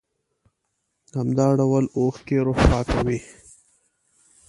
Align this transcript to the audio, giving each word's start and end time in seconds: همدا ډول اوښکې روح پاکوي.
همدا 1.17 1.47
ډول 1.59 1.85
اوښکې 1.97 2.37
روح 2.45 2.59
پاکوي. 2.69 3.19